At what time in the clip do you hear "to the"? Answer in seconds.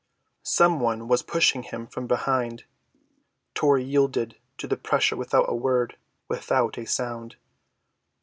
4.57-4.75